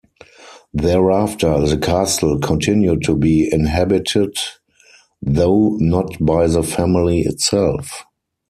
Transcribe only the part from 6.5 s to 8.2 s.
family itself.